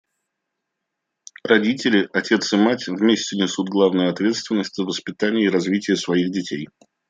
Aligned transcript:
Родители— 1.43 2.09
отец 2.13 2.51
и 2.53 2.57
мать 2.57 2.87
вместе— 2.87 3.37
несут 3.37 3.69
главную 3.69 4.09
ответственность 4.09 4.73
за 4.75 4.83
воспитание 4.83 5.45
и 5.45 5.49
развитие 5.51 5.95
своих 5.95 6.31
детей. 6.31 6.69